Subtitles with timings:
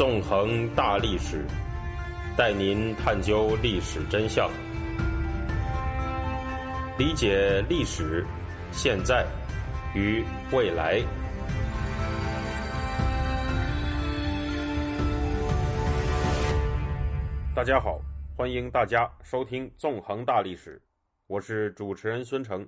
[0.00, 1.44] 纵横大历史，
[2.34, 4.50] 带您探究历史真相，
[6.98, 8.24] 理解历史、
[8.72, 9.26] 现在
[9.94, 11.02] 与未来。
[17.54, 18.00] 大家好，
[18.34, 20.78] 欢迎大家收听《纵横大历史》，
[21.26, 22.66] 我是主持人孙成。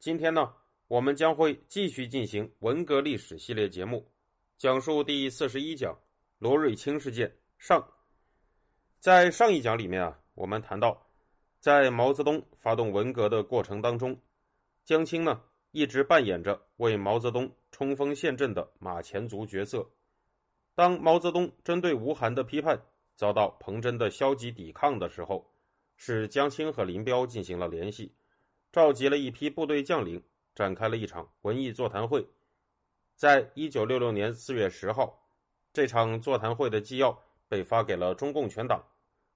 [0.00, 0.52] 今天呢，
[0.88, 4.04] 我们将会继续进行文革历史系列节目，
[4.58, 5.96] 讲述第四十一讲
[6.42, 7.88] 罗瑞卿事件上。
[8.98, 11.06] 在上一讲里面啊，我们谈到，
[11.60, 14.20] 在毛泽东发动文革的过程当中，
[14.84, 19.88] 江青呢一直扮演着为毛泽东冲锋陷阵的马前卒角色。
[20.74, 22.82] 当毛泽东针对吴晗的批判
[23.14, 25.48] 遭到彭真的消极抵抗的时候，
[25.96, 28.16] 是江青和林彪进行了联系。
[28.72, 30.20] 召集了一批部队将领，
[30.56, 32.26] 展开了一场文艺座谈会。
[33.14, 35.21] 在一九六六年四月十号，
[35.72, 38.84] 这场座谈会的纪要被发给了中共全党。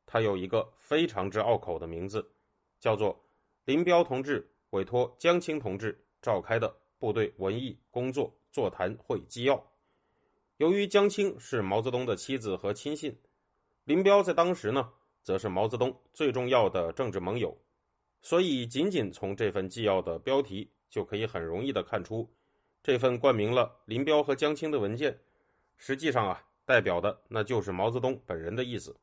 [0.04, 2.30] 它有一个非常之拗口的名字，
[2.78, 3.24] 叫做
[3.64, 9.62] “林彪同志委托江青同志召开的部队文艺工作座谈会纪要”。
[10.58, 13.18] 由于江青是毛泽东的妻子和亲信，
[13.84, 17.56] 林彪在当时呢，则是毛泽东最重要的政治盟友。
[18.22, 22.28] 所以，仅仅从这份纪要的标题就可以很容易的看出，
[22.82, 25.20] 这份冠名了林彪和江青的文件，
[25.76, 28.96] 实际上啊，代表的那就是毛泽东本人的意思。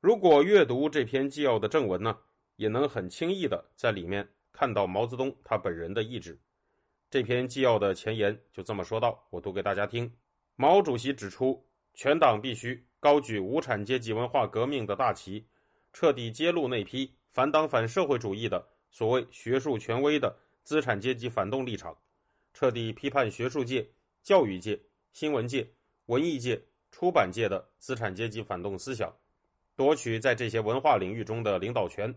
[0.00, 2.18] 如果阅读这篇纪要的正文呢，
[2.56, 6.38] 也能很轻易的在里面看到毛泽东他本人的意志。
[7.10, 10.12] 这篇纪要的前言就这么说道，我读给大家听。
[10.56, 15.46] 毛主席指出，全党必须高举无产阶级文化革命的大旗，
[15.92, 17.14] 彻底揭露那批。
[17.30, 21.96] 反党反社会主义的所谓学术权威的资产阶级反动立场，
[22.54, 23.86] 彻底批判学术界、
[24.22, 24.80] 教育界、
[25.12, 25.68] 新闻界、
[26.06, 29.12] 文艺界、出版界的资产阶级反动思想，
[29.74, 32.14] 夺取在这些文化领域中的领导权。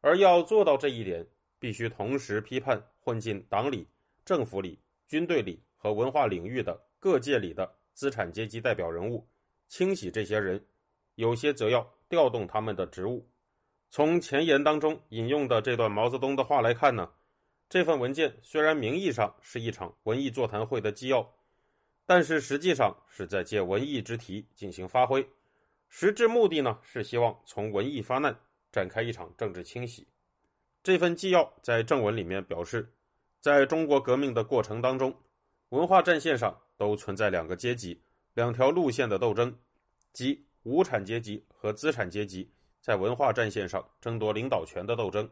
[0.00, 1.26] 而要做到这一点，
[1.58, 3.86] 必须同时批判混进党里、
[4.24, 9.28] 政府里、军队里和文化领域的各界里的资产阶级代表人物，
[9.68, 10.64] 清洗这些人，
[11.16, 13.28] 有些则要调动他们的职务。
[13.90, 17.10] 从前言当中引用的这段毛泽东的话来看呢，
[17.68, 21.34] 这份文件虽然名义上是一场文艺座谈会的纪要，
[22.10, 25.24] 但是实际上是在借文艺之题进行发挥，
[25.88, 28.36] 实质目的呢是希望从文艺发难，
[28.72, 30.08] 展开一场政治清洗。
[30.82, 32.92] 这份纪要在正文里面表示，
[33.40, 35.16] 在中国革命的过程当中，
[35.68, 38.02] 文化战线上都存在两个阶级、
[38.34, 39.56] 两条路线的斗争，
[40.12, 42.50] 即无产阶级和资产阶级。
[42.80, 45.30] 在文化战线上争夺领导权的斗争，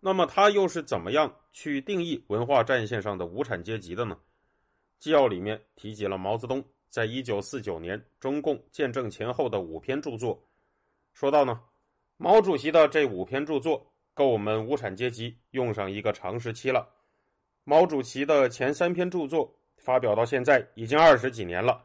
[0.00, 4.18] 那么他又是怎么样去定义文化战线上的无产阶级的呢？
[4.98, 10.42] 纪要里面提及了毛泽东在一九四九年中共建政前后的五篇著作，
[11.12, 11.60] 说到呢，
[12.16, 16.88] 毛主席的这五篇著作够我们无产阶级用上一个长时期了。
[17.64, 21.84] 毛主席的前三篇著作发表到现在已经二十几年了，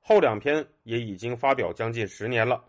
[0.00, 2.64] 后两篇也已经发表将近十年了，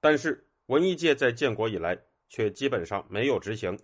[0.00, 0.46] 但是。
[0.66, 3.76] 文艺界在建国以来，却基本上没有执行，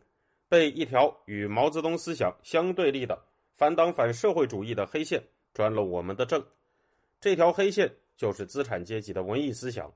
[0.48, 3.20] 被一条与毛泽东思想相对立的
[3.56, 5.20] 反党反社会主义的黑线
[5.56, 6.44] 专了我们的政。
[7.18, 9.90] 这条黑线就是资产阶级的文艺思想，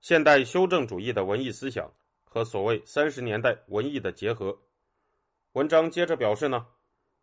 [0.00, 1.88] 现代修正主义的文艺思想
[2.24, 4.58] 和所谓三十年代文艺的结合。
[5.52, 6.66] 文章接着表示呢，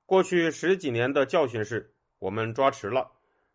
[0.05, 3.11] 过去十几年的教训是，我们抓迟了，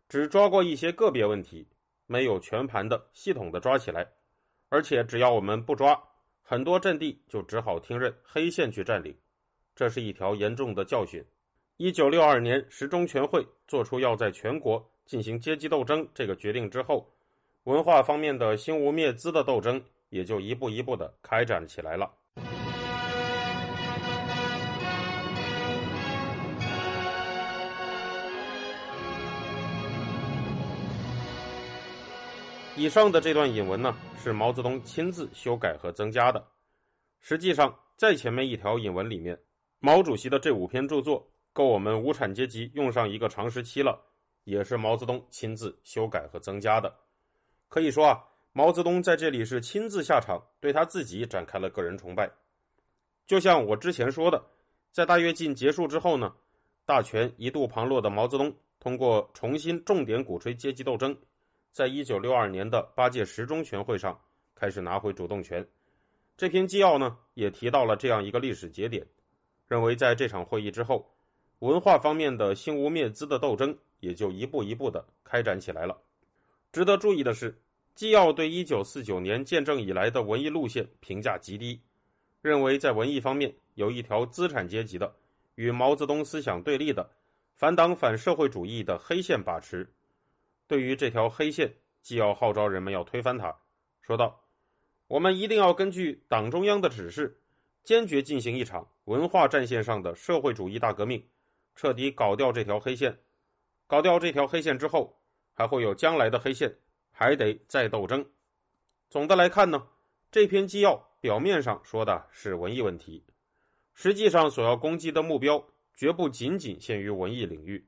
[0.07, 1.67] 只抓过一些个别问题，
[2.05, 4.07] 没有全盘的、系统的抓起来。
[4.69, 5.99] 而且，只要我们不抓，
[6.43, 9.17] 很多阵地就只好听任黑线去占领，
[9.75, 11.25] 这是一条严重的教训。
[11.79, 17.07] 一九六二年十中全会做出要在全国进行阶级斗争这个决定之后，
[17.65, 19.79] 文化方面的兴无灭资的斗争
[20.09, 22.11] 也就一步一步的开展起来了。
[32.75, 36.43] 以上的这段引文呢，是毛泽东亲自修改和增加的。
[37.19, 39.39] 实际上，在前面一条引文里面，
[39.77, 41.27] 毛主席的这五篇著作
[41.57, 43.99] 够我们无产阶级用上一个长时期了，
[44.43, 46.93] 也是毛泽东亲自修改和增加的。
[47.67, 48.23] 可以说啊，
[48.53, 52.29] 毛泽东在这里是亲自下场，对他自己展开了个人崇拜。
[53.25, 54.39] 就像我之前说的，
[54.91, 56.31] 在大跃进结束之后呢，
[56.85, 61.17] 大权一度旁落的毛泽东，通过重新重点鼓吹阶级斗争。
[61.71, 64.21] 在一九六二年的八届十中全会上，
[64.53, 65.67] 开始拿回主动权。
[66.37, 69.07] 这篇纪要呢，也提到了这样一个历史节点，
[69.67, 71.09] 认为在这场会议之后，
[71.59, 75.97] 文化方面的兴无灭资的斗争也就一步一步的开展起来了。
[76.71, 77.59] 值得注意的是，
[77.95, 81.81] 纪要对一九四九年建政以来的文艺路线评价极低，
[82.41, 85.15] 认为在文艺方面有一条资产阶级的、
[85.55, 87.09] 与毛泽东思想对立的、
[87.55, 89.91] 反党反社会主义的黑线把持。
[90.67, 91.73] 对于这条黑线，
[92.03, 93.55] 纪要号召人们要推翻它，
[94.01, 94.43] 说道
[95.07, 97.39] ：“我们一定要根据党中央的指示，
[97.83, 101.25] 坚决进行一场文化战线上的社会主义大革命，
[101.77, 103.17] 彻底搞掉这条黑线。
[103.87, 105.17] 搞掉这条黑线之后，
[105.53, 106.75] 还会有将来的黑线。”
[107.19, 108.23] 还得再斗争。
[109.09, 109.87] 总的来看呢，
[110.29, 113.25] 这篇纪要表面上说的是文艺问题，
[113.95, 117.87] 实际上所要攻击的目标绝不仅仅限于文艺领域，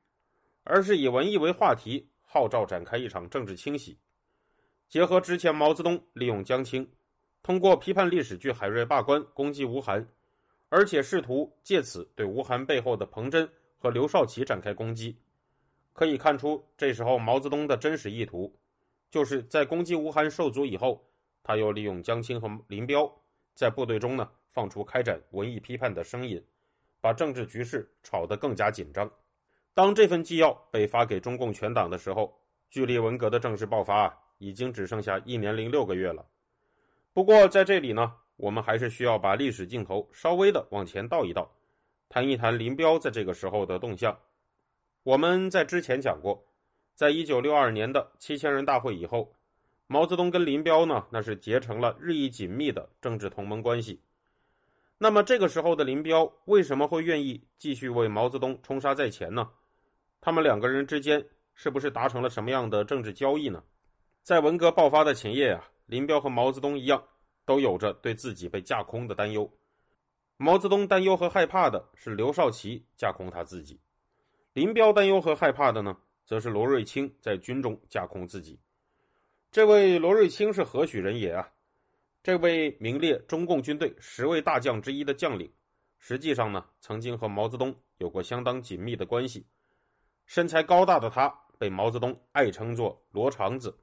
[0.64, 3.96] 而是以文艺为话题，号召展开一场政治清洗。
[4.88, 6.90] 结合之前毛泽东利用江青，
[7.44, 10.04] 通过批判历史剧海瑞罢官攻击吴晗，
[10.70, 13.48] 而且试图借此对吴晗背后的彭真
[13.80, 15.18] 和刘少奇展开攻击。
[15.92, 18.56] 可以看出，这时候毛泽东的真实意图。
[19.10, 21.04] 就是在攻击吴晗受阻以后，
[21.42, 23.12] 他又利用江青和林彪
[23.56, 26.40] 在部队中呢放出开展文艺批判的声音，
[27.00, 29.10] 把政治局势炒得更加紧张。
[29.74, 32.40] 当这份纪要被发给中共全党的时候，
[32.70, 36.24] 距离文革的正式爆发已经只剩下一年零六个月了。
[37.12, 41.50] 不过在这里呢，我们还是需要把历史镜头稍微的往前倒一倒，
[42.10, 44.18] 谈一谈林彪在这个时候的动向。
[45.04, 46.44] 我们在之前讲过。
[46.92, 49.32] 在一九六二年的七千人大会以后，
[49.86, 54.02] 毛泽东跟林彪呢，那是结成了日益紧密的政治同盟关系。
[54.98, 59.48] 那么这个时候的林彪为什么会愿意继续为毛泽东冲杀在前呢？
[60.20, 61.24] 他们两个人之间
[61.54, 63.62] 是不是达成了什么样的政治交易呢？
[64.22, 67.02] 在文革爆发的前夜啊，林彪和毛泽东一样，
[67.46, 69.50] 都有着对自己被架空的担忧。
[70.42, 73.78] 毛泽东担忧和害怕的是刘少奇架空他自己，
[74.54, 75.94] 林彪担忧和害怕的呢？
[76.24, 78.58] 则是罗瑞卿在军中架空自己。
[79.52, 81.52] 这位罗瑞卿是何许人也啊？
[82.22, 85.52] 这位名列中共军队十位大将之一的将领，
[85.98, 89.46] 实际上呢，曾经和毛泽东有过相当紧密的关系。
[90.24, 91.28] 身材高大的他，
[91.58, 93.78] 被毛泽东爱称作“罗长子”。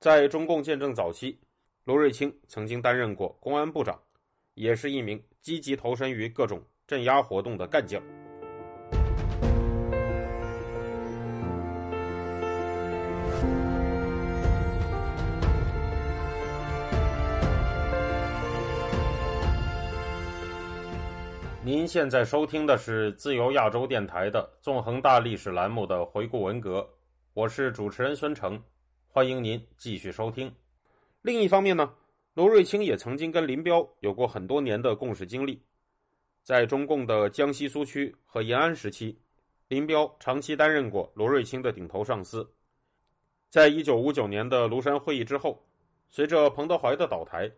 [0.00, 1.38] 在中共建政早期，
[1.84, 4.02] 罗瑞卿曾经担任过公安部长，
[4.54, 8.02] 也是一名积极投身于各种镇压活动的干将。
[21.62, 26.88] 您现在收听的是自由亚洲电台的《纵横大历史》栏目的回顾文革，
[27.32, 28.60] 我是主持人孙成，
[29.06, 30.52] 欢迎您继续收听。
[31.22, 31.94] 另一方面呢，
[32.34, 35.60] 罗瑞卿也曾经跟林彪有过很多年的共事经历，
[36.44, 39.18] 在中共的江西苏区和延安时期，
[39.66, 42.48] 林彪长期担任过罗瑞卿的顶头上司。
[43.50, 45.60] 在一九五九年的庐山会议之后，
[46.08, 47.50] 随着彭德怀的倒台，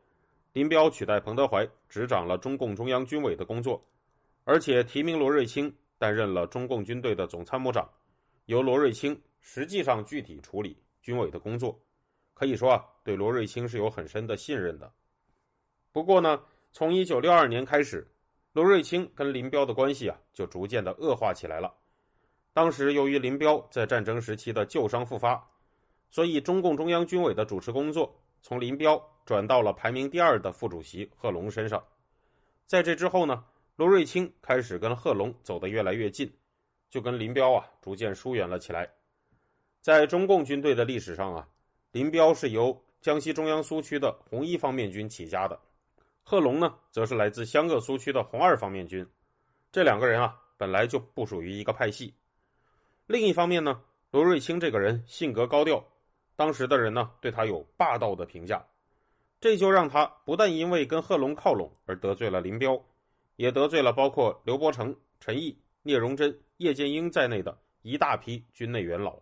[0.54, 3.84] 林彪取代彭德怀执掌了中共中央军委的工作。
[4.44, 7.88] 而且提名罗瑞卿担任了中共军队的总参谋长，
[8.46, 11.78] 由罗瑞卿实际上具体处理军委的工作，
[12.42, 14.92] 可以说啊，对罗瑞卿是有很深的信任的。
[15.92, 16.42] 不过呢，
[16.72, 18.04] 从一九六二年开始，
[18.52, 21.72] 罗瑞卿跟林彪的关系啊就逐渐的恶化起来了。
[22.52, 25.48] 当时由于林彪在战争时期的旧伤复发，
[26.10, 31.80] 所以中共中央军委的主持工作从林彪转到了排名第二的副主席贺龙身上。
[32.66, 33.44] 在这之后呢？
[33.76, 36.36] 罗瑞卿开始跟贺龙走得越来越近，
[36.90, 38.90] 就跟林彪啊逐渐疏远了起来。
[39.80, 41.48] 在中共军队的历史上啊，
[41.92, 45.60] 林彪是由江西中央苏区的红一方面军起家的，
[46.22, 49.06] 贺龙呢则是来自湘鄂苏区的红二方面军。
[49.70, 52.14] 这两个人啊本来就不属于一个派系。
[53.06, 55.84] 另一方面呢，罗瑞卿这个人性格高调，
[56.34, 58.64] 当时的人呢对他有霸道的评价，
[59.38, 62.82] 这就让他不但因为跟贺龙靠拢而得罪了林彪。
[63.36, 69.18] 也得罪了包括刘伯承、陈毅、聂荣臻、叶剑英在内的一大批军内元老。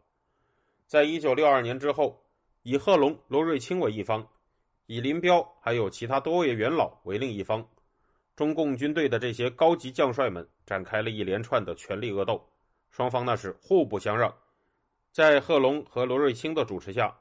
[0.86, 2.20] 在一九六二年之后，
[2.62, 4.26] 以贺龙、罗瑞卿为一方，
[4.86, 7.66] 以林彪还有其他多位元老为另一方，
[8.36, 12.46] 中共军队的这些高级将帅们展开了一连串的权力恶斗，
[12.90, 14.34] 双方那是互不相让。
[15.10, 17.16] 在贺龙和罗瑞卿的主持下，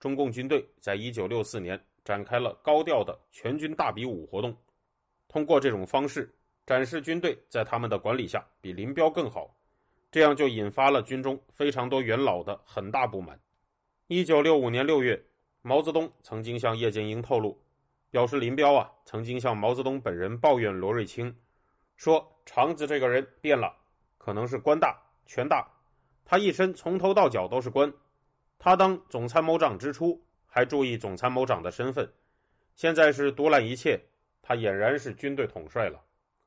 [0.00, 4.56] 中共军队在一九六四年展开了高调的全军大比武活动。
[5.28, 9.54] 通过这种方式展示军队在他们的管理下比林彪更好，
[10.10, 13.38] 这样就引发了军中非常多元老的很大不满。
[14.10, 15.22] 一九六五年六月，
[15.60, 17.60] 毛泽东曾经向叶剑英透露，
[18.10, 21.36] 表示林彪啊曾经向毛泽东本人抱怨罗瑞卿，
[21.94, 23.76] 说长子这个人变了，
[24.16, 25.68] 可能是官大权大，
[26.24, 27.92] 他一身从头到脚都是官。
[28.58, 32.10] 他当总参谋长之初还注意总参谋长的身份，
[32.76, 34.00] 现在是独揽一切，
[34.40, 36.02] 他俨然是军队统帅了。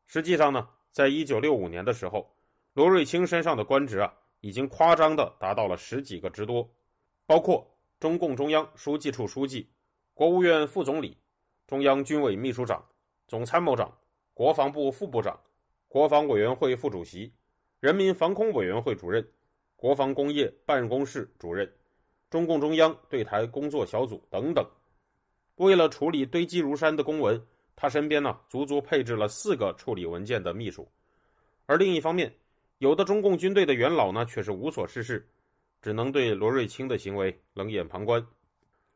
[0.08, 2.36] 实际上呢，在一九六五年的时候，
[2.74, 6.68] 罗瑞卿身上的官职啊，已经夸张的达到了十几个之多，
[7.32, 7.66] 包括
[7.98, 9.66] 中共中央书记处书记、
[10.14, 11.16] 国务院副总理、
[11.66, 12.86] 中央军委秘书长、
[13.26, 13.98] 总参谋长、
[14.34, 15.40] 国防部副部长、
[15.88, 17.32] 国防委员会副主席、
[17.80, 19.26] 人民防空委员会主任、
[19.78, 21.72] 国防工业办公室主任。
[22.30, 24.70] 中共中央对台工作小组等等，
[25.56, 27.42] 为了处理堆积如山的公文，
[27.78, 30.86] 他身边呢足足配置了四个处理文件的秘书。
[31.66, 32.36] 而另一方面，
[32.80, 35.26] 有的中共军队的元老呢却是无所事事，
[35.82, 38.26] 只能对罗瑞卿的行为冷眼旁观。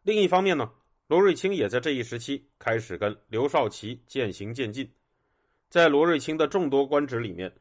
[0.03, 0.71] 另一方面呢，
[1.07, 4.89] 罗瑞卿也在这一时期开始跟刘少奇渐行渐近。
[5.69, 7.51] 在罗瑞卿的众多官职里面，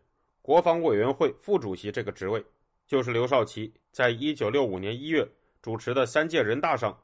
[0.42, 2.44] 国防委员会副主席这个职位，
[2.86, 5.26] 就是刘少奇在一九六五年一月。
[5.62, 6.94] 主持的三届人大上，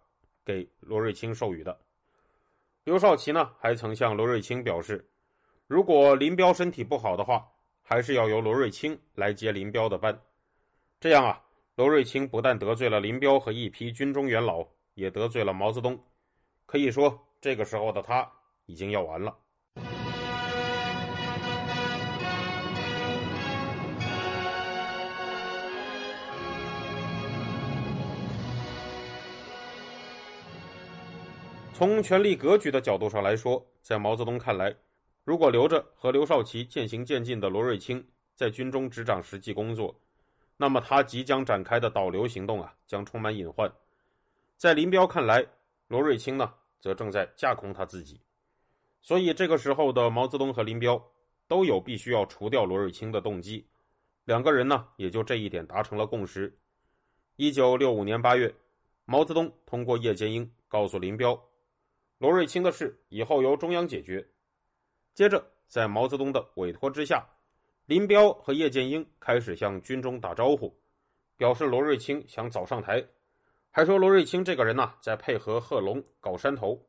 [0.44, 1.80] 给罗瑞卿授予的。
[2.84, 5.08] 刘少奇呢，还曾向罗瑞卿表示，
[5.66, 7.48] 如果林彪身体不好的话，
[7.82, 10.20] 还是要由罗瑞卿来接林彪的班。
[11.00, 11.42] 这样啊，
[11.80, 15.99] 罗瑞卿不但得罪了林彪和一批军中元老，也得罪了毛泽东。
[16.66, 18.30] 可以说，这个时候的他
[18.66, 19.34] 已经要完了。
[31.72, 34.76] 从权力格局的角度上来说，在毛泽东看来，
[35.25, 39.99] 如果留着和刘少奇渐行渐近的罗瑞卿在军中执掌实际工作，
[40.62, 43.73] 那么他即将展开的导流行动啊，将充满隐患。
[44.59, 45.43] 在林彪看来，
[45.88, 48.21] 罗瑞卿呢，则正在架空他自己。
[49.00, 51.02] 所以这个时候的毛泽东和林彪
[51.49, 53.67] 都有必须要除掉罗瑞卿的动机，
[54.26, 56.55] 两个人呢，也就这一点达成了共识。
[57.37, 58.55] 一九六五年八月，
[59.07, 61.43] 毛泽东通过叶剑英告诉林彪。
[62.19, 64.23] 罗瑞卿的事以后由中央解决。
[65.14, 67.26] 接着，在毛泽东的委托之下，
[67.90, 70.73] 林彪和叶剑英开始向军中打招呼，
[71.37, 73.04] 表示罗瑞卿想早上台，
[73.73, 76.80] 还说罗瑞卿这个人呐，在配合贺龙搞山头。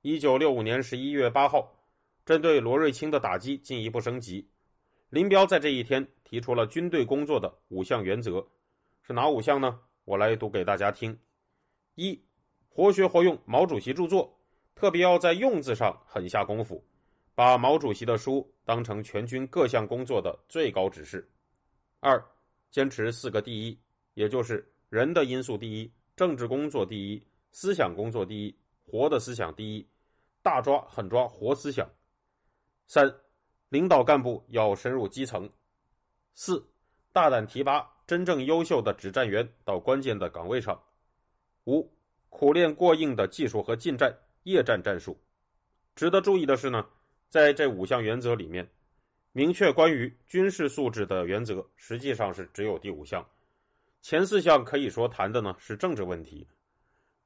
[0.00, 1.70] 一九六五年十一月八号，
[2.24, 4.48] 针对罗瑞卿的打击进一步升级，
[5.10, 8.48] 林彪在这一天提出了军队工作的五项原则，
[9.02, 9.78] 是哪五项呢？
[10.06, 11.18] 我来读给大家听：
[11.96, 12.18] 一。
[12.70, 14.40] 活学活用毛主席著作，
[14.74, 16.82] 特别要在用字上狠下功夫，
[17.38, 21.24] 把毛主席的书当成全军各项工作的最高指示。
[22.00, 22.20] 二，
[22.68, 23.78] 坚持四个第一，
[24.14, 29.88] 也就是人的因素第一，政治工作第一，思想工作第一，活的思想第一，
[30.42, 31.88] 大抓狠抓活思想。
[32.88, 33.08] 三，
[33.68, 35.48] 领导干部要深入基层。
[36.34, 36.68] 四，
[37.12, 40.76] 大胆提拔真正优秀的指战员到关键的岗位上。
[41.66, 41.88] 五。
[42.30, 45.16] 苦练过硬的技术和近战、夜战战术。
[45.94, 46.84] 值得注意的是呢，
[47.28, 48.68] 在这五项原则里面，
[49.32, 53.26] 明确关于军事素质的原则实际上是只有第五项，
[54.00, 56.46] 前四项可以说谈的呢是政治问题。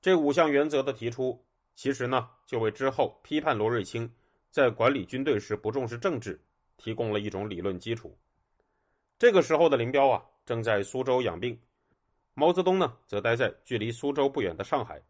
[0.01, 1.45] 这五项原则的提出，
[1.75, 4.13] 其实呢就为之后批判罗瑞卿
[4.51, 6.41] 在管理军队时不重视政治
[6.77, 8.19] 提供了一种理论基础。
[9.19, 11.57] 这个时候的林彪啊，正在苏州养病。
[12.35, 15.01] 毛泽东呢，则待在距离苏州不远的上海。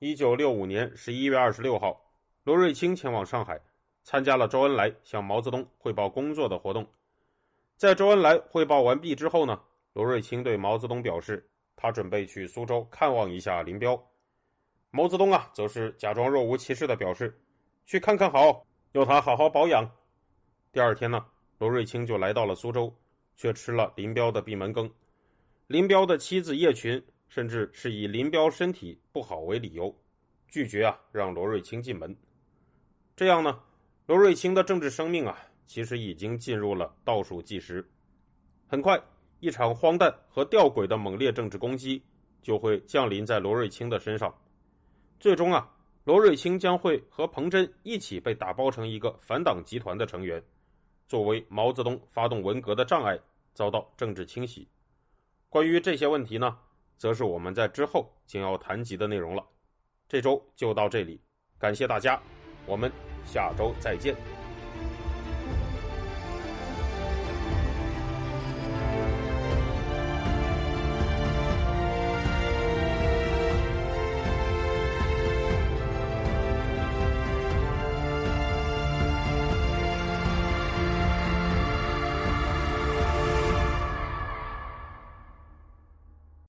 [0.00, 2.10] 一九六五年十一月二十六号，
[2.42, 3.60] 罗瑞卿前往上海，
[4.08, 6.88] 参加了周恩来向毛泽东汇报工作的活动。
[7.76, 9.60] 在周恩来汇报完毕之后呢，
[9.92, 11.46] 罗瑞卿对毛泽东表示，
[11.76, 14.02] 他准备去苏州看望一下林彪。
[14.90, 17.38] 毛泽东啊，则是假装若无其事的表示，
[17.84, 19.86] 去看看好，要他好好保养。
[20.72, 21.26] 第二天呢，
[21.58, 22.90] 罗瑞卿就来到了苏州，
[23.36, 24.90] 却吃了林彪的闭门羹。
[25.66, 29.94] 林彪的妻子叶群甚至是以林彪身体不好为理由，
[30.48, 32.16] 拒绝啊让罗瑞卿进门。
[33.14, 33.60] 这样呢，
[34.08, 37.86] 罗瑞卿的政治生命啊，其实已经进入了倒数计时。
[38.66, 38.98] 很快，
[39.38, 42.02] 一场荒诞和吊诡的猛烈政治攻击
[42.40, 44.34] 就会降临在罗瑞卿的身上。
[45.20, 45.70] 最终啊，
[46.04, 50.42] 罗瑞卿将会和彭真一起被打包成一个反党集团的成员，
[51.06, 53.20] 作为毛泽东发动文革的障碍，
[53.52, 54.66] 遭到政治清洗。
[55.50, 56.56] 关于这些问题呢，
[56.96, 59.44] 则是我们在之后将要谈及的内容了。
[60.08, 61.20] 这周就到这里，
[61.58, 62.18] 感谢大家，
[62.64, 62.90] 我们
[63.30, 64.14] 下周再见。